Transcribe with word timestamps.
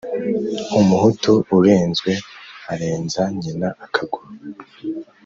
Umuhutu 0.79 1.33
urenzwe 1.57 2.11
arenza 2.71 3.23
nyina 3.41 3.67
akaguru. 3.85 4.27